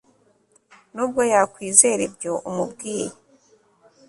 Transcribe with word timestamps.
nubwo 0.93 1.21
yakwizera 1.31 2.01
ibyo 2.09 2.33
umubwiye 2.49 3.07